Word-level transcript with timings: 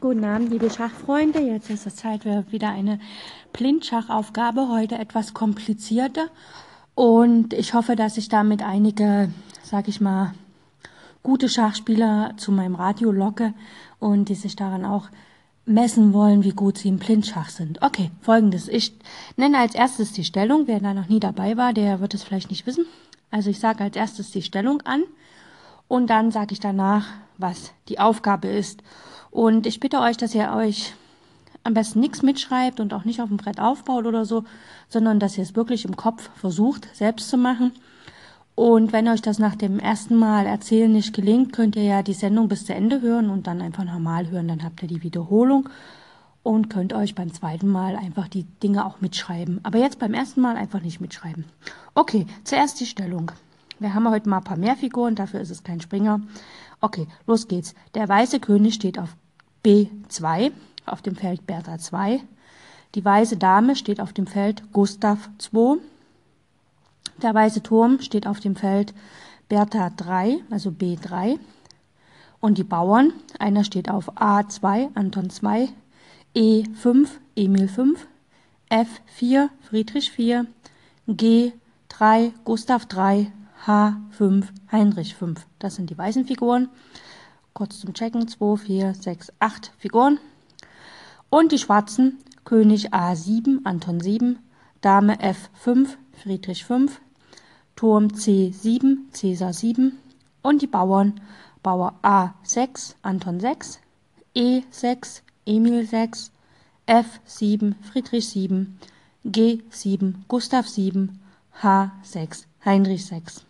Guten 0.00 0.24
Abend, 0.24 0.50
liebe 0.50 0.70
Schachfreunde. 0.70 1.40
Jetzt 1.40 1.70
ist 1.70 1.84
es 1.84 1.96
Zeit 1.96 2.22
für 2.22 2.44
wieder 2.52 2.68
eine 2.68 3.00
Blindschachaufgabe. 3.52 4.68
Heute 4.68 4.96
etwas 4.96 5.34
komplizierter. 5.34 6.28
Und 6.94 7.52
ich 7.52 7.74
hoffe, 7.74 7.96
dass 7.96 8.16
ich 8.16 8.28
damit 8.28 8.62
einige, 8.62 9.32
sag 9.64 9.88
ich 9.88 10.00
mal, 10.00 10.34
gute 11.24 11.48
Schachspieler 11.48 12.34
zu 12.36 12.52
meinem 12.52 12.76
Radio 12.76 13.10
locke 13.10 13.54
und 13.98 14.28
die 14.28 14.36
sich 14.36 14.54
daran 14.54 14.84
auch 14.84 15.08
messen 15.64 16.12
wollen, 16.12 16.44
wie 16.44 16.52
gut 16.52 16.78
sie 16.78 16.90
im 16.90 16.98
Blindschach 16.98 17.48
sind. 17.48 17.82
Okay, 17.82 18.12
folgendes. 18.20 18.68
Ich 18.68 18.96
nenne 19.36 19.58
als 19.58 19.74
erstes 19.74 20.12
die 20.12 20.24
Stellung. 20.24 20.68
Wer 20.68 20.78
da 20.78 20.94
noch 20.94 21.08
nie 21.08 21.18
dabei 21.18 21.56
war, 21.56 21.72
der 21.72 21.98
wird 21.98 22.14
es 22.14 22.22
vielleicht 22.22 22.50
nicht 22.50 22.66
wissen. 22.66 22.86
Also 23.32 23.50
ich 23.50 23.58
sage 23.58 23.82
als 23.82 23.96
erstes 23.96 24.30
die 24.30 24.42
Stellung 24.42 24.80
an 24.82 25.02
und 25.88 26.08
dann 26.08 26.30
sage 26.30 26.52
ich 26.52 26.60
danach, 26.60 27.08
was 27.36 27.72
die 27.88 27.98
Aufgabe 27.98 28.46
ist. 28.46 28.80
Und 29.30 29.66
ich 29.66 29.80
bitte 29.80 30.00
euch, 30.00 30.16
dass 30.16 30.34
ihr 30.34 30.52
euch 30.52 30.94
am 31.64 31.74
besten 31.74 32.00
nichts 32.00 32.22
mitschreibt 32.22 32.80
und 32.80 32.94
auch 32.94 33.04
nicht 33.04 33.20
auf 33.20 33.28
dem 33.28 33.36
Brett 33.36 33.60
aufbaut 33.60 34.06
oder 34.06 34.24
so, 34.24 34.44
sondern 34.88 35.20
dass 35.20 35.36
ihr 35.36 35.42
es 35.42 35.56
wirklich 35.56 35.84
im 35.84 35.96
Kopf 35.96 36.30
versucht, 36.36 36.88
selbst 36.94 37.28
zu 37.28 37.36
machen. 37.36 37.72
Und 38.54 38.92
wenn 38.92 39.06
euch 39.06 39.22
das 39.22 39.38
nach 39.38 39.54
dem 39.54 39.78
ersten 39.78 40.16
Mal 40.16 40.46
erzählen 40.46 40.90
nicht 40.90 41.14
gelingt, 41.14 41.52
könnt 41.52 41.76
ihr 41.76 41.84
ja 41.84 42.02
die 42.02 42.14
Sendung 42.14 42.48
bis 42.48 42.66
zu 42.66 42.74
Ende 42.74 43.00
hören 43.00 43.30
und 43.30 43.46
dann 43.46 43.60
einfach 43.60 43.84
normal 43.84 44.30
hören. 44.30 44.48
Dann 44.48 44.64
habt 44.64 44.82
ihr 44.82 44.88
die 44.88 45.02
Wiederholung 45.02 45.68
und 46.42 46.70
könnt 46.70 46.92
euch 46.92 47.14
beim 47.14 47.32
zweiten 47.32 47.68
Mal 47.68 47.94
einfach 47.94 48.26
die 48.26 48.44
Dinge 48.62 48.84
auch 48.84 49.00
mitschreiben. 49.00 49.60
Aber 49.62 49.78
jetzt 49.78 49.98
beim 49.98 50.14
ersten 50.14 50.40
Mal 50.40 50.56
einfach 50.56 50.80
nicht 50.80 51.00
mitschreiben. 51.00 51.44
Okay, 51.94 52.26
zuerst 52.42 52.80
die 52.80 52.86
Stellung. 52.86 53.30
Wir 53.78 53.94
haben 53.94 54.08
heute 54.10 54.28
mal 54.28 54.38
ein 54.38 54.44
paar 54.44 54.56
mehr 54.56 54.74
Figuren, 54.74 55.14
dafür 55.14 55.40
ist 55.40 55.50
es 55.50 55.62
kein 55.62 55.80
Springer. 55.80 56.20
Okay, 56.80 57.06
los 57.26 57.48
geht's. 57.48 57.74
Der 57.94 58.08
weiße 58.08 58.40
König 58.40 58.74
steht 58.74 58.98
auf 58.98 59.16
B2, 59.64 60.52
auf 60.86 61.02
dem 61.02 61.16
Feld 61.16 61.46
Bertha 61.46 61.78
2. 61.78 62.20
Die 62.94 63.04
weiße 63.04 63.36
Dame 63.36 63.76
steht 63.76 64.00
auf 64.00 64.12
dem 64.12 64.26
Feld 64.26 64.72
Gustav 64.72 65.28
2. 65.38 65.78
Der 67.22 67.34
weiße 67.34 67.62
Turm 67.62 68.00
steht 68.00 68.26
auf 68.26 68.40
dem 68.40 68.54
Feld 68.54 68.94
Bertha 69.48 69.90
3, 69.90 70.38
also 70.50 70.70
B3. 70.70 71.38
Und 72.40 72.58
die 72.58 72.64
Bauern, 72.64 73.12
einer 73.38 73.64
steht 73.64 73.90
auf 73.90 74.16
A2, 74.16 74.90
Anton 74.94 75.30
2, 75.30 75.68
E5, 76.36 77.08
Emil 77.34 77.66
5, 77.66 78.06
F4, 78.70 79.48
Friedrich 79.62 80.12
4, 80.12 80.46
G3, 81.08 82.32
Gustav 82.44 82.86
3, 82.86 83.32
H5, 83.66 84.44
Heinrich 84.70 85.14
5. 85.14 85.46
Das 85.58 85.76
sind 85.76 85.90
die 85.90 85.98
weißen 85.98 86.24
Figuren. 86.24 86.68
Kurz 87.52 87.80
zum 87.80 87.94
Checken. 87.94 88.28
2, 88.28 88.56
4, 88.56 88.94
6, 88.94 89.32
8 89.40 89.72
Figuren. 89.78 90.18
Und 91.30 91.52
die 91.52 91.58
schwarzen. 91.58 92.18
König 92.48 92.94
A7, 92.94 93.58
Anton 93.64 94.00
7, 94.00 94.38
Dame 94.80 95.18
F5, 95.20 95.98
Friedrich 96.22 96.64
5, 96.64 96.98
Turm 97.76 98.06
C7, 98.06 99.12
Cäsar 99.12 99.52
7 99.52 99.98
und 100.40 100.62
die 100.62 100.66
Bauern 100.66 101.20
Bauer 101.62 101.98
A6, 102.02 102.94
Anton 103.02 103.38
6, 103.38 103.80
E6, 104.34 105.20
Emil 105.44 105.86
6, 105.86 106.32
F7, 106.86 107.74
Friedrich 107.82 108.26
7, 108.30 108.78
G7, 109.26 110.14
Gustav 110.26 110.66
7, 110.66 111.20
H6, 111.60 112.46
Heinrich 112.64 113.04
6. 113.04 113.44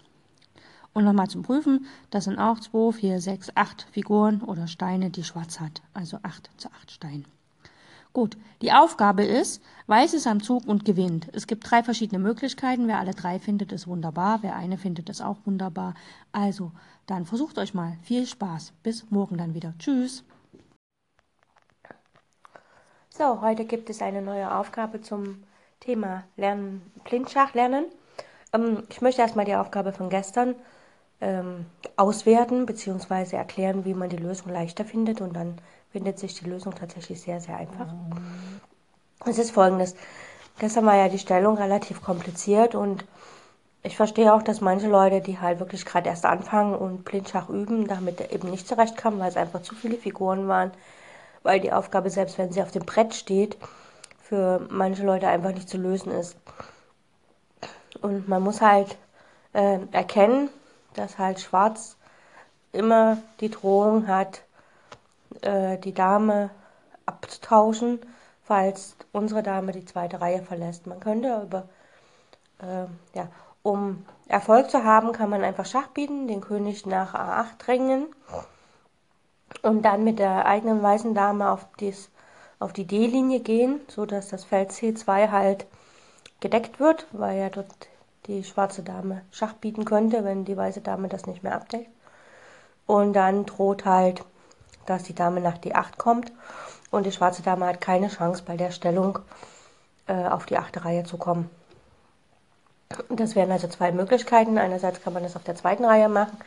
Und 0.94 1.04
nochmal 1.04 1.28
zum 1.28 1.42
Prüfen, 1.42 1.86
das 2.10 2.24
sind 2.24 2.38
auch 2.38 2.58
2, 2.58 2.92
4, 2.92 3.20
6, 3.20 3.52
8 3.54 3.86
Figuren 3.92 4.42
oder 4.42 4.66
Steine, 4.66 5.10
die 5.10 5.24
schwarz 5.24 5.60
hat. 5.60 5.82
Also 5.94 6.18
8 6.22 6.50
zu 6.56 6.68
8 6.68 6.90
Steinen. 6.90 7.26
Gut, 8.12 8.36
die 8.62 8.72
Aufgabe 8.72 9.22
ist, 9.22 9.62
Weiß 9.86 10.12
ist 10.12 10.26
am 10.26 10.42
Zug 10.42 10.66
und 10.66 10.84
gewinnt. 10.84 11.28
Es 11.32 11.46
gibt 11.46 11.70
drei 11.70 11.82
verschiedene 11.82 12.18
Möglichkeiten. 12.18 12.88
Wer 12.88 12.98
alle 12.98 13.14
drei 13.14 13.38
findet, 13.38 13.72
ist 13.72 13.86
wunderbar. 13.86 14.40
Wer 14.42 14.54
eine 14.54 14.76
findet, 14.76 15.08
ist 15.08 15.22
auch 15.22 15.38
wunderbar. 15.46 15.94
Also, 16.30 16.72
dann 17.06 17.24
versucht 17.24 17.58
euch 17.58 17.72
mal. 17.72 17.96
Viel 18.02 18.26
Spaß. 18.26 18.74
Bis 18.82 19.10
morgen 19.10 19.38
dann 19.38 19.54
wieder. 19.54 19.72
Tschüss. 19.78 20.24
So, 23.08 23.40
heute 23.40 23.64
gibt 23.64 23.88
es 23.88 24.02
eine 24.02 24.20
neue 24.20 24.54
Aufgabe 24.54 25.00
zum 25.00 25.42
Thema 25.80 26.24
Lernen, 26.36 26.82
Blindschach 27.04 27.54
lernen. 27.54 27.86
Ähm, 28.52 28.82
ich 28.90 29.00
möchte 29.00 29.22
erstmal 29.22 29.46
die 29.46 29.54
Aufgabe 29.54 29.92
von 29.92 30.10
gestern 30.10 30.54
ähm, 31.20 31.66
auswerten 31.96 32.66
bzw. 32.66 33.36
erklären, 33.36 33.84
wie 33.84 33.94
man 33.94 34.08
die 34.08 34.16
Lösung 34.16 34.52
leichter 34.52 34.84
findet 34.84 35.20
und 35.20 35.34
dann 35.34 35.58
findet 35.90 36.18
sich 36.18 36.34
die 36.34 36.48
Lösung 36.48 36.74
tatsächlich 36.74 37.20
sehr, 37.20 37.40
sehr 37.40 37.56
einfach. 37.56 37.88
Es 39.26 39.38
ist 39.38 39.50
folgendes. 39.50 39.96
Gestern 40.58 40.86
war 40.86 40.96
ja 40.96 41.08
die 41.08 41.18
Stellung 41.18 41.56
relativ 41.56 42.02
kompliziert 42.02 42.74
und 42.74 43.04
ich 43.82 43.96
verstehe 43.96 44.34
auch, 44.34 44.42
dass 44.42 44.60
manche 44.60 44.88
Leute, 44.88 45.20
die 45.20 45.38
halt 45.38 45.60
wirklich 45.60 45.84
gerade 45.84 46.08
erst 46.08 46.24
anfangen 46.24 46.74
und 46.74 47.04
Blindschach 47.04 47.48
üben, 47.48 47.86
damit 47.86 48.32
eben 48.32 48.50
nicht 48.50 48.66
zurechtkamen, 48.66 49.20
weil 49.20 49.28
es 49.28 49.36
einfach 49.36 49.62
zu 49.62 49.74
viele 49.74 49.96
Figuren 49.96 50.48
waren, 50.48 50.72
weil 51.42 51.60
die 51.60 51.72
Aufgabe, 51.72 52.10
selbst 52.10 52.38
wenn 52.38 52.52
sie 52.52 52.62
auf 52.62 52.72
dem 52.72 52.84
Brett 52.84 53.14
steht, 53.14 53.56
für 54.20 54.66
manche 54.68 55.04
Leute 55.04 55.28
einfach 55.28 55.52
nicht 55.54 55.68
zu 55.68 55.78
lösen 55.78 56.12
ist. 56.12 56.36
Und 58.02 58.28
man 58.28 58.42
muss 58.42 58.60
halt 58.60 58.96
äh, 59.52 59.78
erkennen, 59.92 60.50
dass 60.94 61.18
halt 61.18 61.40
Schwarz 61.40 61.96
immer 62.72 63.18
die 63.40 63.50
Drohung 63.50 64.06
hat, 64.06 64.42
äh, 65.42 65.78
die 65.78 65.94
Dame 65.94 66.50
abzutauschen, 67.06 68.00
falls 68.42 68.96
unsere 69.12 69.42
Dame 69.42 69.72
die 69.72 69.84
zweite 69.84 70.20
Reihe 70.20 70.42
verlässt. 70.42 70.86
Man 70.86 71.00
könnte 71.00 71.34
aber, 71.34 71.68
äh, 72.60 72.86
ja, 73.16 73.28
um 73.62 74.04
Erfolg 74.28 74.70
zu 74.70 74.84
haben, 74.84 75.12
kann 75.12 75.30
man 75.30 75.42
einfach 75.42 75.66
Schach 75.66 75.88
bieten, 75.88 76.28
den 76.28 76.40
König 76.40 76.86
nach 76.86 77.14
A8 77.14 77.58
drängen 77.58 78.06
und 79.62 79.82
dann 79.82 80.04
mit 80.04 80.18
der 80.18 80.46
eigenen 80.46 80.82
weißen 80.82 81.14
Dame 81.14 81.50
auf, 81.50 81.66
dies, 81.80 82.10
auf 82.58 82.72
die 82.72 82.86
D-Linie 82.86 83.40
gehen, 83.40 83.80
sodass 83.88 84.28
das 84.28 84.44
Feld 84.44 84.70
C2 84.70 85.30
halt 85.30 85.66
gedeckt 86.40 86.80
wird, 86.80 87.06
weil 87.12 87.38
ja 87.38 87.50
dort 87.50 87.88
die 88.28 88.44
schwarze 88.44 88.82
Dame 88.82 89.22
Schach 89.32 89.54
bieten 89.54 89.84
könnte, 89.84 90.22
wenn 90.22 90.44
die 90.44 90.56
weiße 90.56 90.82
Dame 90.82 91.08
das 91.08 91.26
nicht 91.26 91.42
mehr 91.42 91.54
abdeckt. 91.54 91.88
Und 92.86 93.14
dann 93.14 93.46
droht 93.46 93.84
halt, 93.84 94.22
dass 94.86 95.02
die 95.02 95.14
Dame 95.14 95.40
nach 95.40 95.58
D8 95.58 95.96
kommt 95.96 96.32
und 96.90 97.04
die 97.04 97.12
schwarze 97.12 97.42
Dame 97.42 97.66
hat 97.66 97.80
keine 97.80 98.08
Chance 98.08 98.42
bei 98.46 98.56
der 98.56 98.70
Stellung 98.70 99.18
äh, 100.06 100.26
auf 100.26 100.46
die 100.46 100.56
achte 100.56 100.84
Reihe 100.84 101.04
zu 101.04 101.16
kommen. 101.18 101.50
Das 103.10 103.34
wären 103.34 103.50
also 103.50 103.68
zwei 103.68 103.92
Möglichkeiten. 103.92 104.56
Einerseits 104.56 105.02
kann 105.02 105.12
man 105.12 105.22
das 105.22 105.36
auf 105.36 105.44
der 105.44 105.54
zweiten 105.54 105.84
Reihe 105.84 106.08
machen, 106.08 106.38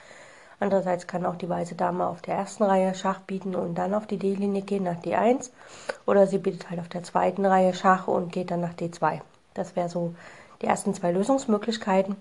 andererseits 0.59 1.05
kann 1.05 1.25
auch 1.25 1.35
die 1.35 1.49
weiße 1.49 1.75
Dame 1.75 2.07
auf 2.07 2.21
der 2.21 2.35
ersten 2.35 2.63
Reihe 2.63 2.95
Schach 2.95 3.19
bieten 3.21 3.55
und 3.55 3.75
dann 3.75 3.93
auf 3.93 4.07
die 4.07 4.17
D-Linie 4.17 4.61
gehen 4.63 4.83
nach 4.83 4.99
D1 5.01 5.51
oder 6.05 6.25
sie 6.25 6.39
bietet 6.39 6.69
halt 6.69 6.79
auf 6.79 6.89
der 6.89 7.03
zweiten 7.03 7.45
Reihe 7.45 7.73
Schach 7.73 8.07
und 8.07 8.31
geht 8.31 8.51
dann 8.51 8.61
nach 8.61 8.73
D2. 8.73 9.21
Das 9.53 9.75
wäre 9.75 9.89
so 9.89 10.15
die 10.61 10.67
ersten 10.67 10.93
zwei 10.93 11.11
Lösungsmöglichkeiten. 11.11 12.15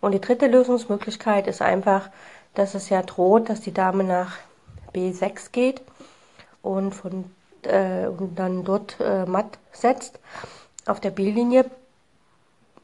Und 0.00 0.12
die 0.12 0.20
dritte 0.20 0.46
Lösungsmöglichkeit 0.46 1.46
ist 1.46 1.62
einfach, 1.62 2.08
dass 2.54 2.74
es 2.74 2.88
ja 2.88 3.02
droht, 3.02 3.48
dass 3.48 3.60
die 3.60 3.74
Dame 3.74 4.04
nach 4.04 4.36
B6 4.94 5.50
geht 5.52 5.82
und, 6.62 6.92
von, 6.92 7.24
äh, 7.62 8.06
und 8.06 8.38
dann 8.38 8.64
dort 8.64 8.96
äh, 9.00 9.26
matt 9.26 9.58
setzt 9.72 10.18
auf 10.86 11.00
der 11.00 11.10
B-Linie, 11.10 11.66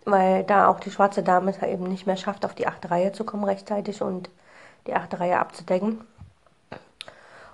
weil 0.05 0.45
da 0.45 0.69
auch 0.69 0.81
die 0.81 0.91
schwarze 0.91 1.23
Dame 1.23 1.51
es 1.51 1.63
eben 1.63 1.85
nicht 1.85 2.07
mehr 2.07 2.17
schafft, 2.17 2.45
auf 2.45 2.55
die 2.55 2.67
achte 2.67 2.91
Reihe 2.91 3.13
zu 3.13 3.25
kommen 3.25 3.45
rechtzeitig 3.45 4.03
und 4.03 4.29
die 4.87 4.95
achte 4.95 5.21
Reihe 5.21 5.39
abzudecken. 5.39 6.01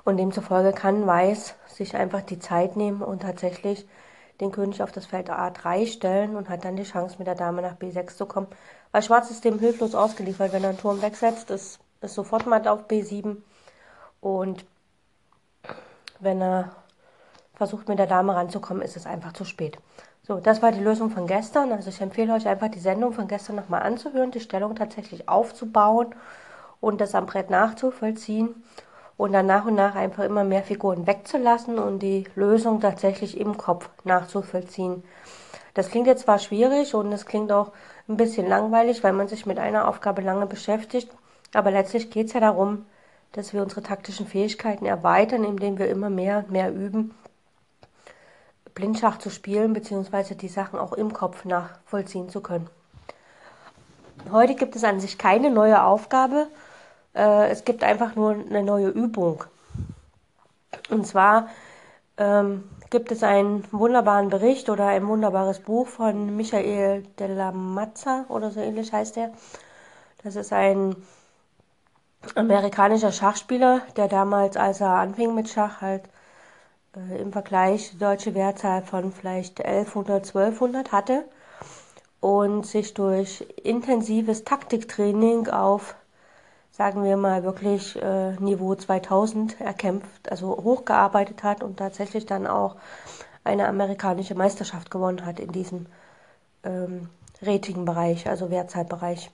Und 0.05 0.17
demzufolge 0.17 0.73
kann 0.73 1.07
Weiß 1.07 1.55
sich 1.67 1.95
einfach 1.95 2.23
die 2.23 2.39
Zeit 2.39 2.77
nehmen 2.77 3.03
und 3.03 3.23
tatsächlich 3.23 3.87
den 4.41 4.53
König 4.53 4.83
auf 4.83 4.93
das 4.93 5.07
Feld 5.07 5.31
A3 5.31 5.87
stellen 5.87 6.37
und 6.37 6.49
hat 6.49 6.65
dann 6.65 6.77
die 6.77 6.85
Chance, 6.85 7.17
mit 7.19 7.27
der 7.27 7.35
Dame 7.35 7.63
nach 7.63 7.77
B6 7.77 8.17
zu 8.17 8.27
kommen. 8.27 8.49
Weil 8.93 9.03
Schwarz 9.03 9.31
ist 9.31 9.45
dem 9.45 9.59
hilflos 9.59 9.95
ausgeliefert. 9.95 10.53
Wenn 10.53 10.63
er 10.63 10.71
einen 10.71 10.79
Turm 10.79 11.03
wegsetzt, 11.03 11.51
ist, 11.51 11.79
ist 12.01 12.15
sofort 12.15 12.47
matt 12.47 12.67
auf 12.67 12.87
B7. 12.87 13.37
Und 14.21 14.65
wenn 16.19 16.41
er 16.41 16.73
versucht, 17.55 17.89
mit 17.89 17.99
der 17.99 18.07
Dame 18.07 18.35
ranzukommen, 18.35 18.83
ist 18.83 18.97
es 18.97 19.07
einfach 19.07 19.33
zu 19.33 19.45
spät. 19.45 19.79
So, 20.23 20.41
das 20.41 20.63
war 20.63 20.73
die 20.73 20.81
Lösung 20.81 21.11
von 21.11 21.27
gestern. 21.27 21.73
Also 21.73 21.91
ich 21.91 22.01
empfehle 22.01 22.35
euch 22.35 22.49
einfach, 22.49 22.69
die 22.69 22.81
Sendung 22.81 23.13
von 23.13 23.29
gestern 23.29 23.57
nochmal 23.57 23.83
anzuhören, 23.83 24.31
die 24.31 24.41
Stellung 24.41 24.75
tatsächlich 24.75 25.29
aufzubauen 25.29 26.15
und 26.81 27.01
das 27.01 27.15
am 27.15 27.27
Brett 27.27 27.51
nachzuvollziehen 27.51 28.55
und 29.21 29.35
dann 29.35 29.45
nach 29.45 29.67
und 29.67 29.75
nach 29.75 29.97
einfach 29.97 30.25
immer 30.25 30.45
mehr 30.45 30.63
Figuren 30.63 31.07
wegzulassen 31.07 31.79
und 31.79 31.99
die 31.99 32.25
Lösung 32.37 32.81
tatsächlich 32.81 33.39
im 33.39 33.59
Kopf 33.59 33.91
nachzuvollziehen. 34.03 35.05
Das 35.75 35.91
klingt 35.91 36.07
jetzt 36.07 36.23
zwar 36.23 36.39
schwierig 36.39 36.95
und 36.95 37.13
es 37.13 37.27
klingt 37.27 37.53
auch 37.53 37.71
ein 38.09 38.17
bisschen 38.17 38.49
langweilig, 38.49 39.05
weil 39.05 39.13
man 39.13 39.29
sich 39.29 39.45
mit 39.45 39.59
einer 39.59 39.87
Aufgabe 39.89 40.23
lange 40.23 40.47
beschäftigt, 40.47 41.11
aber 41.53 41.71
letztlich 41.71 42.11
geht 42.11 42.29
es 42.29 42.33
ja 42.33 42.41
darum, 42.41 42.87
dass 43.33 43.53
wir 43.53 43.63
unsere 43.63 43.83
taktischen 43.83 44.27
Fähigkeiten 44.27 44.87
erweitern, 44.87 45.45
indem 45.45 45.79
wir 45.79 45.91
immer 45.91 46.09
mehr 46.09 46.39
und 46.39 46.51
mehr 46.51 46.73
üben, 46.73 47.15
Blindschach 48.75 49.19
zu 49.19 49.29
spielen, 49.29 49.75
beziehungsweise 49.75 50.35
die 50.35 50.49
Sachen 50.49 50.79
auch 50.79 50.95
im 50.95 51.13
Kopf 51.13 51.45
nachvollziehen 51.45 52.31
zu 52.31 52.41
können. 52.41 52.71
Heute 54.33 54.55
gibt 54.55 54.77
es 54.77 54.85
an 54.85 54.99
sich 54.99 55.19
keine 55.19 55.51
neue 55.51 55.83
Aufgabe, 55.83 56.47
äh, 57.15 57.49
es 57.51 57.65
gibt 57.65 57.85
einfach 57.85 58.17
nur 58.17 58.33
eine 58.33 58.63
neue 58.63 58.89
Übung. 58.89 59.45
Und 60.91 61.07
zwar 61.07 61.49
ähm, 62.17 62.69
gibt 62.91 63.13
es 63.13 63.23
einen 63.23 63.65
wunderbaren 63.73 64.29
Bericht 64.29 64.69
oder 64.69 64.87
ein 64.87 65.07
wunderbares 65.07 65.61
Buch 65.61 65.87
von 65.87 66.37
Michael 66.37 67.05
della 67.19 67.53
Mazza 67.53 68.25
oder 68.29 68.51
so 68.51 68.61
ähnlich 68.61 68.93
heißt 68.93 69.17
er. 69.17 69.31
Das 70.23 70.37
ist 70.37 70.53
ein 70.53 70.97
amerikanischer 72.35 73.13
Schachspieler, 73.13 73.81
der 73.97 74.09
damals, 74.09 74.57
als 74.57 74.81
er 74.81 74.91
anfing 74.91 75.35
mit 75.35 75.49
Schach, 75.49 75.81
halt 75.81 76.03
äh, 76.97 77.21
im 77.21 77.33
Vergleich 77.33 77.97
deutsche 77.99 78.35
Wertzahl 78.35 78.83
von 78.83 79.13
vielleicht 79.13 79.65
1100, 79.65 80.27
1200 80.27 80.93
hatte 80.93 81.25
und 82.21 82.67
sich 82.67 82.93
durch 82.95 83.47
intensives 83.63 84.45
Taktiktraining 84.45 85.49
auf, 85.49 85.95
sagen 86.81 87.05
wir 87.05 87.19
mal, 87.19 87.45
wirklich 87.45 87.95
äh, 88.01 88.33
Niveau 88.37 88.75
2000 88.75 89.61
erkämpft, 89.61 90.31
also 90.31 90.57
hochgearbeitet 90.65 91.43
hat 91.43 91.63
und 91.63 91.77
tatsächlich 91.77 92.25
dann 92.25 92.47
auch 92.47 92.77
eine 93.45 93.69
amerikanische 93.69 94.35
Meisterschaft 94.35 94.91
gewonnen 94.91 95.27
hat 95.27 95.41
in 95.41 95.53
diesem 95.53 95.85
ähm, 96.65 97.11
Ratingbereich, 97.43 98.31
also 98.31 98.51
Wertzahlbereich. 98.51 99.31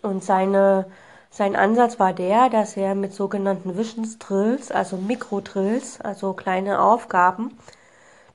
Und 0.00 0.24
seine 0.24 0.86
sein 1.28 1.54
Ansatz 1.54 2.00
war 2.00 2.14
der, 2.14 2.48
dass 2.48 2.78
er 2.78 2.94
mit 2.94 3.12
sogenannten 3.12 3.76
Wissensdrills, 3.76 4.70
also 4.70 4.96
Mikrodrills, 4.96 6.00
also 6.00 6.32
kleine 6.32 6.80
Aufgaben, 6.80 7.58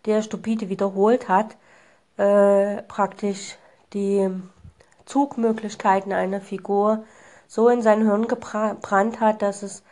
die 0.06 0.12
er 0.12 0.22
stupide 0.22 0.70
wiederholt 0.70 1.28
hat, 1.30 1.58
äh, 2.18 2.84
praktisch 2.84 3.58
die 3.94 4.30
Zugmöglichkeiten 5.06 6.14
einer 6.14 6.42
Figur 6.42 7.06
so 7.52 7.68
in 7.68 7.82
sein 7.82 8.04
Hirn 8.04 8.28
gebrannt 8.28 9.20
hat, 9.20 9.42
dass 9.42 9.62
es, 9.62 9.84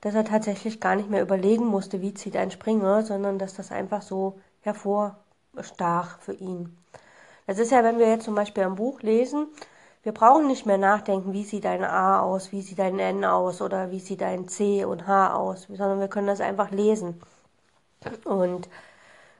dass 0.00 0.14
er 0.14 0.24
tatsächlich 0.24 0.80
gar 0.80 0.96
nicht 0.96 1.10
mehr 1.10 1.22
überlegen 1.22 1.66
musste, 1.66 2.00
wie 2.00 2.14
zieht 2.14 2.36
ein 2.36 2.50
Springer, 2.50 3.02
sondern 3.02 3.38
dass 3.38 3.54
das 3.54 3.70
einfach 3.70 4.02
so 4.02 4.40
hervorstach 4.62 6.18
für 6.18 6.32
ihn. 6.32 6.76
Das 7.46 7.58
ist 7.58 7.70
ja, 7.70 7.84
wenn 7.84 7.98
wir 7.98 8.08
jetzt 8.08 8.24
zum 8.24 8.34
Beispiel 8.34 8.64
ein 8.64 8.74
Buch 8.74 9.02
lesen 9.02 9.46
wir 10.04 10.12
brauchen 10.12 10.46
nicht 10.46 10.66
mehr 10.66 10.76
nachdenken, 10.76 11.32
wie 11.32 11.44
sieht 11.44 11.64
ein 11.64 11.82
A 11.82 12.20
aus, 12.20 12.52
wie 12.52 12.60
sieht 12.60 12.78
ein 12.78 12.98
N 12.98 13.24
aus 13.24 13.62
oder 13.62 13.90
wie 13.90 14.00
sieht 14.00 14.22
ein 14.22 14.48
C 14.48 14.84
und 14.84 15.06
H 15.06 15.34
aus, 15.34 15.66
sondern 15.68 15.98
wir 15.98 16.08
können 16.08 16.26
das 16.26 16.42
einfach 16.42 16.70
lesen. 16.70 17.22
Und 18.24 18.68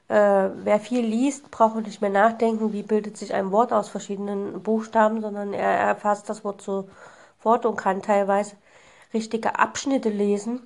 äh, 0.07 0.49
wer 0.55 0.79
viel 0.79 1.05
liest, 1.05 1.51
braucht 1.51 1.75
nicht 1.85 2.01
mehr 2.01 2.09
nachdenken, 2.09 2.73
wie 2.73 2.81
bildet 2.81 3.15
sich 3.15 3.33
ein 3.35 3.51
Wort 3.51 3.73
aus 3.73 3.89
verschiedenen 3.89 4.63
Buchstaben, 4.63 5.21
sondern 5.21 5.53
er 5.53 5.69
erfasst 5.69 6.29
das 6.29 6.43
Wort 6.43 6.63
sofort 7.45 7.65
und 7.67 7.75
kann 7.75 8.01
teilweise 8.01 8.55
richtige 9.13 9.59
Abschnitte 9.59 10.09
lesen, 10.09 10.61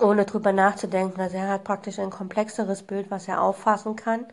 ohne 0.00 0.24
drüber 0.24 0.52
nachzudenken. 0.52 1.20
Also 1.20 1.36
er 1.36 1.48
hat 1.48 1.64
praktisch 1.64 2.00
ein 2.00 2.10
komplexeres 2.10 2.82
Bild, 2.82 3.10
was 3.10 3.28
er 3.28 3.40
auffassen 3.40 3.94
kann. 3.94 4.26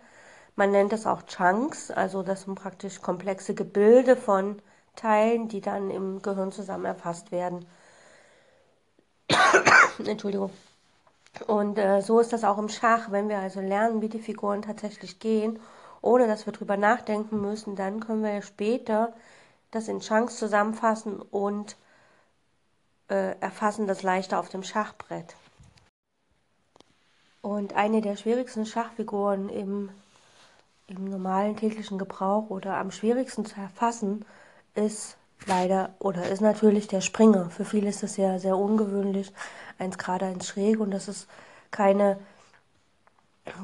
Man 0.56 0.72
nennt 0.72 0.94
es 0.94 1.06
auch 1.06 1.22
Chunks, 1.28 1.92
also 1.92 2.24
das 2.24 2.44
sind 2.44 2.56
praktisch 2.56 3.02
komplexe 3.02 3.54
Gebilde 3.54 4.16
von 4.16 4.60
Teilen, 4.96 5.48
die 5.48 5.62
dann 5.62 5.92
im 5.92 6.24
Gehirn 6.24 6.52
zusammen 6.52 6.86
erfasst 6.86 7.32
werden. 7.32 7.68
Entschuldigung. 10.04 10.50
Und 11.46 11.78
äh, 11.78 12.02
so 12.02 12.20
ist 12.20 12.34
das 12.34 12.44
auch 12.44 12.58
im 12.58 12.70
Schach. 12.70 13.12
Wenn 13.12 13.30
wir 13.30 13.38
also 13.38 13.60
lernen, 13.62 14.02
wie 14.02 14.10
die 14.10 14.18
Figuren 14.18 14.64
tatsächlich 14.64 15.20
gehen, 15.20 15.60
ohne 16.02 16.26
dass 16.26 16.48
wir 16.48 16.54
drüber 16.54 16.78
nachdenken 16.78 17.40
müssen, 17.40 17.76
dann 17.76 18.00
können 18.00 18.24
wir 18.24 18.42
später 18.42 19.14
das 19.72 19.88
in 19.88 20.00
Chunks 20.00 20.38
zusammenfassen 20.38 21.22
und 21.22 21.78
äh, 23.10 23.38
erfassen 23.40 23.88
das 23.88 24.04
leichter 24.04 24.40
auf 24.40 24.50
dem 24.50 24.64
Schachbrett. 24.64 25.36
Und 27.42 27.76
eine 27.76 28.02
der 28.02 28.18
schwierigsten 28.18 28.66
Schachfiguren 28.66 29.50
im 29.50 29.90
im 30.88 31.06
normalen 31.06 31.58
täglichen 31.58 31.98
Gebrauch 31.98 32.50
oder 32.50 32.78
am 32.78 32.92
schwierigsten 32.92 33.46
zu 33.46 33.60
erfassen 33.60 34.26
ist 34.74 35.18
leider 35.46 35.94
oder 36.00 36.30
ist 36.30 36.42
natürlich 36.42 36.88
der 36.88 37.02
Springer. 37.02 37.50
Für 37.50 37.66
viele 37.66 37.90
ist 37.90 38.04
das 38.04 38.18
ja 38.18 38.40
sehr 38.40 38.58
ungewöhnlich, 38.58 39.34
eins 39.78 39.98
gerade 39.98 40.26
eins 40.26 40.48
schräg 40.48 40.80
und 40.80 40.92
das 40.92 41.08
ist 41.08 41.28
keine 41.72 42.18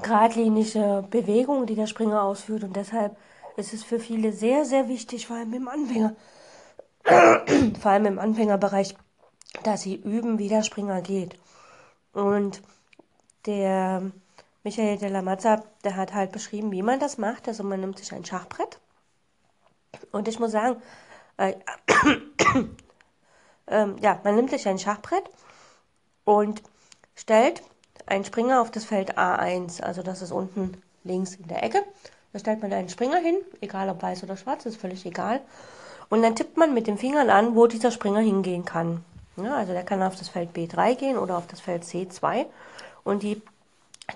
geradlinige 0.02 1.06
Bewegung, 1.10 1.66
die 1.66 1.76
der 1.76 1.88
Springer 1.88 2.24
ausführt 2.24 2.64
und 2.64 2.76
deshalb 2.76 3.16
ist 3.56 3.74
es 3.74 3.84
für 3.84 4.00
viele 4.00 4.32
sehr, 4.34 4.66
sehr 4.66 4.88
wichtig, 4.88 5.28
vor 5.28 5.38
allem 5.38 5.54
im 5.54 5.68
Anfänger, 5.68 6.16
vor 7.82 7.92
allem 7.92 8.06
im 8.06 8.20
Anfängerbereich, 8.20 8.96
dass 9.64 9.82
sie 9.82 9.96
üben, 9.96 10.40
wie 10.40 10.48
der 10.48 10.64
Springer 10.64 11.02
geht. 11.02 11.38
Und 12.14 12.62
der 13.46 14.12
Michael 14.64 14.98
de 14.98 15.10
la 15.10 15.22
Mazza, 15.22 15.64
der 15.84 15.96
hat 15.96 16.14
halt 16.14 16.32
beschrieben, 16.32 16.72
wie 16.72 16.84
man 16.84 17.00
das 17.00 17.18
macht. 17.18 17.48
Also 17.48 17.64
man 17.64 17.82
nimmt 17.82 17.98
sich 17.98 18.14
ein 18.14 18.26
Schachbrett. 18.26 18.80
Und 20.12 20.28
ich 20.28 20.40
muss 20.40 20.52
sagen, 20.52 20.82
äh, 21.38 21.54
äh, 23.68 23.88
ja, 24.00 24.20
man 24.24 24.36
nimmt 24.36 24.50
sich 24.50 24.68
ein 24.68 24.80
Schachbrett 24.80 25.30
und 26.24 26.64
stellt 27.16 27.62
einen 28.06 28.26
Springer 28.26 28.62
auf 28.62 28.72
das 28.72 28.86
Feld 28.86 29.18
A1. 29.18 29.82
Also 29.82 30.02
das 30.02 30.22
ist 30.22 30.32
unten 30.32 30.82
links 31.04 31.36
in 31.36 31.48
der 31.48 31.64
Ecke. 31.64 31.84
Da 32.34 32.40
stellt 32.40 32.62
man 32.62 32.74
einen 32.74 32.90
Springer 32.90 33.20
hin, 33.20 33.38
egal 33.62 33.90
ob 33.90 34.02
weiß 34.02 34.24
oder 34.24 34.36
schwarz, 34.36 34.66
ist 34.66 34.82
völlig 34.82 35.06
egal. 35.06 35.42
Und 36.10 36.24
dann 36.24 36.36
tippt 36.36 36.58
man 36.58 36.74
mit 36.74 36.88
den 36.88 36.98
Fingern 36.98 37.30
an, 37.30 37.56
wo 37.56 37.68
dieser 37.68 37.92
Springer 37.92 38.20
hingehen 38.20 38.66
kann. 38.66 39.06
Ja, 39.38 39.56
also 39.56 39.74
der 39.74 39.84
kann 39.84 40.04
auf 40.04 40.16
das 40.16 40.30
Feld 40.30 40.50
B3 40.56 40.96
gehen 40.96 41.18
oder 41.18 41.38
auf 41.38 41.48
das 41.48 41.60
Feld 41.60 41.84
C2. 41.84 42.46
Und 43.04 43.24
die 43.24 43.42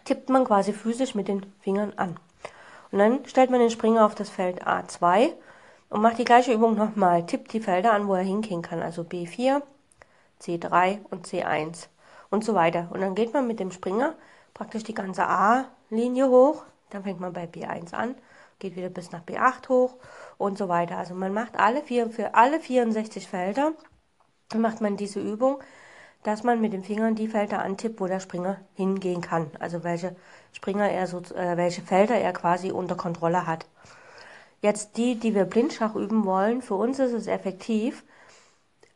tippt 0.05 0.29
man 0.29 0.45
quasi 0.45 0.73
physisch 0.73 1.15
mit 1.15 1.27
den 1.27 1.45
Fingern 1.61 1.93
an. 1.95 2.17
Und 2.91 2.99
dann 2.99 3.25
stellt 3.25 3.49
man 3.49 3.59
den 3.59 3.69
Springer 3.69 4.05
auf 4.05 4.15
das 4.15 4.29
Feld 4.29 4.65
A2 4.65 5.31
und 5.89 6.01
macht 6.01 6.17
die 6.17 6.25
gleiche 6.25 6.53
Übung 6.53 6.75
nochmal. 6.75 7.25
Tippt 7.25 7.53
die 7.53 7.61
Felder 7.61 7.93
an, 7.93 8.07
wo 8.07 8.15
er 8.15 8.23
hingehen 8.23 8.61
kann. 8.61 8.81
Also 8.81 9.03
B4, 9.03 9.61
C3 10.41 10.99
und 11.09 11.27
C1 11.27 11.87
und 12.29 12.43
so 12.43 12.53
weiter. 12.53 12.87
Und 12.91 13.01
dann 13.01 13.15
geht 13.15 13.33
man 13.33 13.47
mit 13.47 13.59
dem 13.59 13.71
Springer 13.71 14.15
praktisch 14.53 14.83
die 14.83 14.93
ganze 14.93 15.27
A-Linie 15.27 16.29
hoch. 16.29 16.63
Dann 16.89 17.03
fängt 17.03 17.19
man 17.19 17.33
bei 17.33 17.45
B1 17.45 17.93
an, 17.93 18.15
geht 18.59 18.75
wieder 18.75 18.89
bis 18.89 19.11
nach 19.11 19.23
B8 19.23 19.69
hoch 19.69 19.95
und 20.37 20.57
so 20.57 20.69
weiter. 20.69 20.97
Also 20.97 21.13
man 21.13 21.33
macht 21.33 21.59
alle 21.59 21.83
vier, 21.83 22.09
für 22.09 22.35
alle 22.35 22.59
64 22.59 23.27
Felder 23.27 23.73
macht 24.55 24.81
man 24.81 24.97
diese 24.97 25.19
Übung 25.19 25.61
dass 26.27 26.43
man 26.43 26.59
mit 26.59 26.73
den 26.73 26.83
Fingern 26.83 27.15
die 27.15 27.29
Felder 27.29 27.59
antippt, 27.59 28.01
wo 28.01 28.07
der 28.07 28.19
Springer 28.19 28.57
hingehen 28.75 29.21
kann. 29.21 29.49
Also 29.59 29.85
welche 29.85 30.13
Springer 30.51 30.89
er 30.89 31.07
so, 31.07 31.19
äh, 31.19 31.55
welche 31.55 31.81
Felder 31.81 32.15
er 32.15 32.33
quasi 32.33 32.69
unter 32.69 32.95
Kontrolle 32.95 33.47
hat. 33.47 33.65
Jetzt 34.61 34.97
die, 34.97 35.15
die 35.15 35.35
wir 35.35 35.45
Blindschach 35.45 35.95
üben 35.95 36.25
wollen, 36.25 36.61
für 36.61 36.73
uns 36.73 36.99
ist 36.99 37.13
es 37.13 37.27
effektiv, 37.27 38.03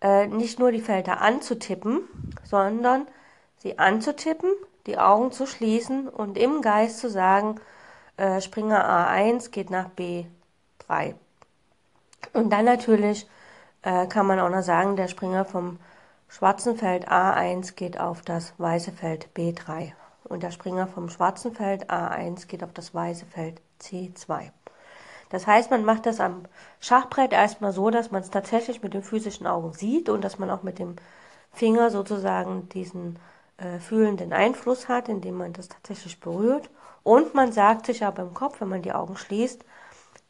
äh, 0.02 0.28
nicht 0.28 0.60
nur 0.60 0.74
die 0.74 0.82
Felder 0.82 1.22
anzutippen, 1.22 2.02
sondern 2.44 3.08
sie 3.58 3.78
anzutippen, 3.78 4.50
die 4.88 4.98
Augen 4.98 5.32
zu 5.32 5.46
schließen 5.46 6.10
und 6.10 6.38
im 6.38 6.62
Geist 6.62 6.98
zu 6.98 7.10
sagen, 7.10 7.62
äh, 8.22 8.40
Springer 8.40 8.88
A1 8.88 9.50
geht 9.50 9.72
nach 9.72 9.90
B3. 9.98 11.16
Und 12.34 12.52
dann 12.52 12.66
natürlich 12.66 13.28
äh, 13.82 14.06
kann 14.06 14.28
man 14.28 14.40
auch 14.40 14.50
noch 14.50 14.62
sagen, 14.62 14.96
der 14.96 15.08
Springer 15.08 15.44
vom 15.44 15.80
schwarzen 16.30 16.78
Feld 16.78 17.10
A1 17.10 17.74
geht 17.76 18.00
auf 18.00 18.22
das 18.22 18.54
weiße 18.58 18.92
Feld 18.92 19.30
B3 19.36 19.94
und 20.26 20.44
der 20.44 20.52
Springer 20.52 20.88
vom 20.88 21.10
schwarzen 21.10 21.54
Feld 21.54 21.90
A1 21.90 22.48
geht 22.48 22.64
auf 22.64 22.74
das 22.74 22.94
weiße 22.94 23.26
Feld 23.26 23.60
C2. 23.82 24.52
Das 25.30 25.48
heißt, 25.48 25.72
man 25.72 25.84
macht 25.84 26.06
das 26.06 26.20
am 26.20 26.44
Schachbrett 26.80 27.34
erstmal 27.34 27.72
so, 27.74 27.90
dass 27.90 28.12
man 28.12 28.22
es 28.22 28.30
tatsächlich 28.30 28.84
mit 28.84 28.94
den 28.94 29.04
physischen 29.04 29.48
Augen 29.48 29.74
sieht 29.74 30.10
und 30.10 30.24
dass 30.24 30.40
man 30.40 30.52
auch 30.52 30.62
mit 30.62 30.78
dem 30.78 30.96
Finger 31.52 31.90
sozusagen 31.90 32.70
diesen 32.70 33.18
äh, 33.62 33.80
fühlenden 33.80 34.34
Einfluss 34.34 34.90
hat, 34.90 35.10
indem 35.10 35.38
man 35.38 35.54
das 35.54 35.70
tatsächlich 35.70 36.20
berührt. 36.20 36.70
Und 37.04 37.34
man 37.34 37.52
sagt 37.52 37.86
sich 37.86 38.06
aber 38.06 38.24
im 38.24 38.34
Kopf, 38.34 38.62
wenn 38.62 38.70
man 38.70 38.82
die 38.82 38.94
Augen 38.94 39.18
schließt, 39.18 39.64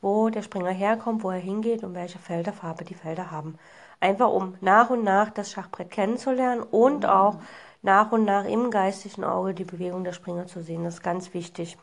wo 0.01 0.29
der 0.29 0.41
Springer 0.41 0.71
herkommt, 0.71 1.23
wo 1.23 1.31
er 1.31 1.39
hingeht 1.39 1.83
und 1.83 1.93
welche 1.93 2.19
Felderfarbe 2.19 2.85
die 2.85 2.95
Felder 2.95 3.31
haben 3.31 3.57
einfach 4.01 4.29
um 4.29 4.57
nach 4.59 4.89
und 4.89 5.03
nach 5.03 5.29
das 5.29 5.51
Schachbrett 5.51 5.91
kennenzulernen 5.91 6.63
und 6.63 7.05
auch 7.05 7.37
nach 7.81 8.11
und 8.11 8.25
nach 8.25 8.45
im 8.45 8.69
geistigen 8.71 9.23
Auge 9.23 9.53
die 9.53 9.63
Bewegung 9.63 10.03
der 10.03 10.13
Springer 10.13 10.47
zu 10.47 10.61
sehen. 10.61 10.83
Das 10.83 10.95
ist 10.95 11.03
ganz 11.03 11.33
wichtig. 11.33 11.77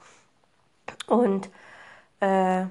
Und 1.06 1.48
äh, 2.20 2.66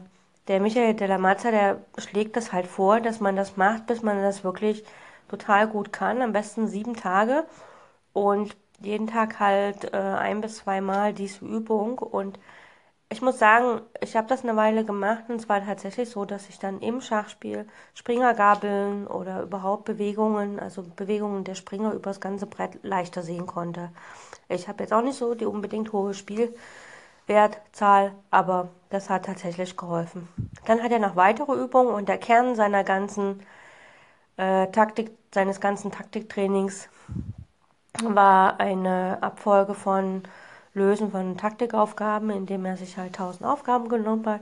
der 0.48 0.60
Michael 0.60 0.93
de 0.93 1.07
la 1.07 1.17
Mazza, 1.17 1.51
der 1.51 1.81
schlägt 1.98 2.36
das 2.36 2.53
halt 2.53 2.67
vor, 2.67 3.01
dass 3.01 3.19
man 3.19 3.36
das 3.36 3.57
macht, 3.57 3.88
bis 3.88 4.01
man 4.03 4.22
das 4.22 4.43
wirklich 4.43 4.84
total 5.29 5.67
gut 5.67 5.91
kann. 5.91 6.22
Am 6.22 6.31
besten 6.34 6.67
sieben 6.67 6.96
Tage 6.96 7.46
und 8.13 8.55
jeden 8.81 9.07
Tag 9.07 9.39
halt 9.39 9.93
äh, 9.93 9.98
ein 9.98 10.41
bis 10.41 10.57
zweimal 10.57 11.13
diese 11.13 11.46
Übung. 11.46 12.00
Und 12.00 12.39
ich 13.10 13.22
muss 13.22 13.39
sagen, 13.39 13.81
ich 14.01 14.15
habe 14.17 14.27
das 14.27 14.43
eine 14.43 14.55
Weile 14.55 14.84
gemacht 14.86 15.25
und 15.29 15.36
es 15.38 15.50
war 15.50 15.63
tatsächlich 15.65 16.10
so, 16.10 16.25
dass 16.25 16.50
ich 16.50 16.60
dann 16.60 16.79
im 16.81 17.01
Schachspiel 17.01 17.67
Springergabeln 17.93 19.07
oder 19.07 19.41
überhaupt 19.43 19.86
Bewegungen, 19.86 20.60
also 20.60 20.84
Bewegungen 20.84 21.43
der 21.43 21.55
Springer 21.55 21.93
übers 21.93 22.19
ganze 22.19 22.48
Brett 22.48 22.79
leichter 22.84 23.24
sehen 23.24 23.46
konnte. 23.48 23.89
Ich 24.50 24.67
habe 24.67 24.84
jetzt 24.84 24.93
auch 24.93 25.01
nicht 25.01 25.17
so 25.17 25.36
die 25.36 25.46
unbedingt 25.46 25.93
hohe 25.93 26.13
Spielwertzahl, 26.13 28.13
aber 28.31 28.69
das 28.89 29.10
hat 29.10 29.25
tatsächlich 29.25 29.77
geholfen. 29.77 30.27
Dann 30.65 30.81
hat 30.84 30.91
er 30.91 31.00
noch 31.00 31.15
weitere 31.15 31.53
Übungen 31.53 31.93
und 31.93 32.10
der 32.10 32.17
Kern 32.17 32.55
seiner 32.55 32.84
ganzen 32.84 33.41
äh, 34.38 34.67
Taktik, 34.67 35.12
seines 35.34 35.60
ganzen 35.62 35.91
Taktiktrainings 35.91 36.89
war 38.04 38.60
eine 38.60 39.18
Abfolge 39.22 39.74
von 39.74 40.24
Lösen 40.74 41.12
von 41.12 41.38
Taktikaufgaben, 41.38 42.30
indem 42.30 42.66
er 42.66 42.77
sich 42.77 42.98
halt 42.98 43.20
1000 43.20 43.50
Aufgaben 43.50 43.89
genommen 43.89 44.25
hat, 44.27 44.42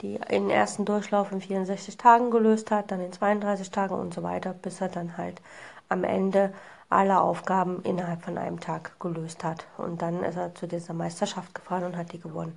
die 0.00 0.18
in 0.28 0.50
ersten 0.50 0.84
Durchlauf 0.84 1.30
in 1.30 1.40
64 1.40 1.98
Tagen 1.98 2.30
gelöst 2.30 2.70
hat, 2.70 2.90
dann 2.90 3.00
in 3.00 3.12
32 3.12 3.70
Tagen 3.70 3.94
und 3.94 4.14
so 4.14 4.22
weiter, 4.22 4.54
bis 4.54 4.80
er 4.80 4.88
dann 4.88 5.16
halt 5.18 5.42
am 5.88 6.04
Ende 6.04 6.52
alle 6.88 7.20
Aufgaben 7.20 7.82
innerhalb 7.82 8.22
von 8.22 8.38
einem 8.38 8.60
Tag 8.60 8.98
gelöst 9.00 9.44
hat. 9.44 9.66
Und 9.76 10.00
dann 10.00 10.22
ist 10.22 10.36
er 10.36 10.54
zu 10.54 10.66
dieser 10.66 10.94
Meisterschaft 10.94 11.54
gefahren 11.54 11.84
und 11.84 11.96
hat 11.96 12.12
die 12.12 12.20
gewonnen. 12.20 12.54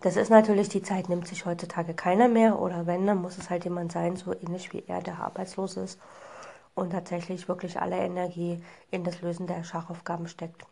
Das 0.00 0.16
ist 0.16 0.30
natürlich, 0.30 0.68
die 0.68 0.82
Zeit 0.82 1.08
nimmt 1.08 1.26
sich 1.28 1.44
heutzutage 1.44 1.94
keiner 1.94 2.28
mehr 2.28 2.58
oder 2.58 2.86
wenn, 2.86 3.06
dann 3.06 3.20
muss 3.20 3.38
es 3.38 3.50
halt 3.50 3.64
jemand 3.64 3.92
sein, 3.92 4.16
so 4.16 4.32
ähnlich 4.32 4.72
wie 4.72 4.84
er, 4.86 5.02
der 5.02 5.20
arbeitslos 5.20 5.76
ist 5.76 5.98
und 6.78 6.90
tatsächlich 6.90 7.48
wirklich 7.48 7.80
alle 7.80 7.96
Energie 7.96 8.62
in 8.90 9.04
das 9.04 9.20
Lösen 9.20 9.46
der 9.46 9.64
Schachaufgaben 9.64 10.28
steckt. 10.28 10.64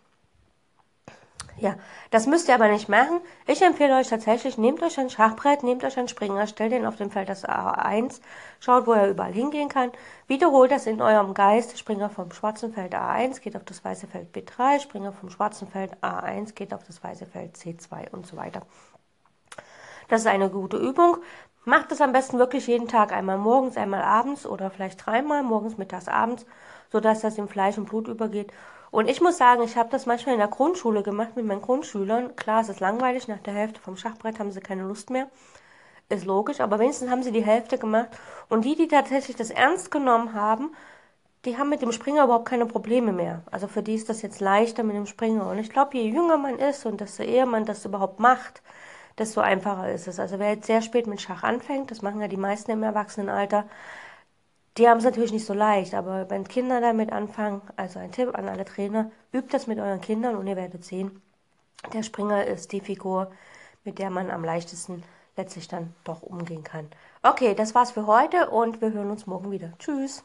Ja, 1.59 1.77
das 2.11 2.27
müsst 2.27 2.49
ihr 2.49 2.55
aber 2.55 2.69
nicht 2.69 2.91
machen. 2.91 3.21
Ich 3.47 3.63
empfehle 3.63 3.97
euch 3.97 4.09
tatsächlich, 4.09 4.59
nehmt 4.59 4.83
euch 4.83 4.99
ein 4.99 5.09
Schachbrett, 5.09 5.63
nehmt 5.63 5.85
euch 5.85 5.97
einen 5.97 6.09
Springer, 6.09 6.47
stellt 6.47 6.73
den 6.73 6.85
auf 6.85 6.97
dem 6.97 7.11
Feld 7.11 7.31
das 7.31 7.47
A1, 7.47 8.21
schaut, 8.61 8.87
wo 8.87 8.93
er 8.93 9.09
überall 9.09 9.33
hingehen 9.33 9.71
kann, 9.71 9.91
wiederholt 10.27 10.71
das 10.71 10.87
in 10.87 11.01
eurem 11.01 11.33
Geist. 11.33 11.79
Springer 11.79 12.11
vom 12.11 12.31
schwarzen 12.31 12.75
Feld 12.75 12.95
A1 12.95 13.41
geht 13.41 13.57
auf 13.57 13.65
das 13.65 13.83
weiße 13.83 14.07
Feld 14.07 14.37
B3, 14.37 14.81
Springer 14.81 15.13
vom 15.13 15.31
schwarzen 15.31 15.67
Feld 15.67 15.97
A1 16.03 16.53
geht 16.53 16.75
auf 16.75 16.85
das 16.85 17.03
weiße 17.03 17.25
Feld 17.25 17.57
C2 17.57 18.11
und 18.11 18.27
so 18.27 18.37
weiter. 18.37 18.61
Das 20.09 20.21
ist 20.21 20.27
eine 20.27 20.51
gute 20.51 20.77
Übung. 20.77 21.17
Macht 21.69 21.91
es 21.91 22.01
am 22.01 22.13
besten 22.13 22.39
wirklich 22.39 22.69
jeden 22.69 22.87
Tag 22.87 23.13
einmal 23.13 23.39
morgens, 23.39 23.77
einmal 23.77 24.03
abends 24.03 24.47
oder 24.47 24.71
vielleicht 24.71 25.05
dreimal, 25.05 25.43
morgens, 25.43 25.77
mittags, 25.77 26.07
abends, 26.07 26.47
sodass 26.93 27.23
das 27.23 27.39
in 27.39 27.49
Fleisch 27.49 27.77
und 27.77 27.89
Blut 27.89 28.07
übergeht. 28.07 28.53
Und 28.93 29.11
ich 29.11 29.21
muss 29.21 29.37
sagen, 29.37 29.65
ich 29.65 29.77
habe 29.77 29.89
das 29.91 30.07
manchmal 30.07 30.35
in 30.37 30.39
der 30.39 30.47
Grundschule 30.47 31.03
gemacht 31.03 31.35
mit 31.35 31.45
meinen 31.45 31.63
Grundschülern. 31.63 32.37
Klar, 32.37 32.61
es 32.61 32.69
ist 32.69 32.79
langweilig, 32.79 33.27
nach 33.27 33.41
der 33.41 33.55
Hälfte 33.55 33.81
vom 33.81 33.97
Schachbrett 33.97 34.39
haben 34.39 34.53
sie 34.53 34.61
keine 34.61 34.85
Lust 34.85 35.11
mehr. 35.11 35.29
Ist 36.09 36.25
logisch, 36.25 36.61
aber 36.61 36.79
wenigstens 36.79 37.11
haben 37.11 37.25
sie 37.25 37.33
die 37.33 37.45
Hälfte 37.45 37.79
gemacht. 37.79 38.11
Und 38.49 38.65
die, 38.65 38.77
die 38.77 38.87
tatsächlich 38.87 39.37
das 39.37 39.51
ernst 39.51 39.91
genommen 39.91 40.35
haben, 40.35 40.71
die 41.45 41.59
haben 41.59 41.69
mit 41.69 41.83
dem 41.83 41.91
Springer 41.91 42.23
überhaupt 42.23 42.49
keine 42.49 42.67
Probleme 42.67 43.11
mehr. 43.13 43.43
Also 43.51 43.67
für 43.67 43.83
die 43.83 43.97
ist 43.97 44.09
das 44.09 44.23
jetzt 44.23 44.39
leichter 44.39 44.85
mit 44.85 44.95
dem 44.95 45.07
Springer. 45.07 45.49
Und 45.51 45.59
ich 45.59 45.71
glaube, 45.71 45.99
je 45.99 46.09
jünger 46.11 46.37
man 46.37 46.61
ist 46.61 46.87
und 46.87 47.01
desto 47.01 47.25
eher 47.25 47.47
man 47.47 47.65
das 47.65 47.85
überhaupt 47.85 48.21
macht, 48.21 48.63
desto 49.19 49.41
einfacher 49.41 49.91
ist 49.91 50.09
es. 50.09 50.19
Also 50.19 50.39
wer 50.39 50.51
jetzt 50.51 50.67
sehr 50.67 50.83
spät 50.83 51.07
mit 51.07 51.21
Schach 51.21 51.43
anfängt, 51.43 51.91
das 51.91 52.03
machen 52.03 52.21
ja 52.21 52.29
die 52.29 52.37
meisten 52.37 52.71
im 52.71 52.83
Erwachsenenalter, 52.83 53.65
die 54.77 54.89
haben 54.89 54.99
es 54.99 55.05
natürlich 55.05 55.33
nicht 55.33 55.47
so 55.47 55.55
leicht, 55.55 55.95
aber 55.95 56.29
wenn 56.29 56.47
Kinder 56.47 56.83
damit 56.83 57.11
anfangen, 57.11 57.63
also 57.77 57.99
ein 57.99 58.13
Tipp 58.13 58.37
an 58.37 58.49
alle 58.49 58.67
Trainer, 58.67 59.11
übt 59.33 59.49
das 59.51 59.67
mit 59.67 59.79
euren 59.79 60.03
Kindern 60.03 60.37
und 60.37 60.47
ihr 60.47 60.57
werdet 60.57 60.85
sehen, 60.85 61.23
der 61.93 62.03
Springer 62.03 62.45
ist 62.47 62.73
die 62.73 62.81
Figur, 62.81 63.31
mit 63.85 63.99
der 63.99 64.11
man 64.11 64.31
am 64.31 64.45
leichtesten 64.45 65.03
letztlich 65.37 65.69
dann 65.69 65.95
doch 66.05 66.23
umgehen 66.23 66.65
kann. 66.65 66.89
Okay, 67.23 67.55
das 67.55 67.75
war's 67.75 67.93
für 67.93 68.07
heute 68.07 68.51
und 68.51 68.81
wir 68.81 68.93
hören 68.93 69.11
uns 69.11 69.27
morgen 69.27 69.51
wieder. 69.51 69.73
Tschüss. 69.79 70.25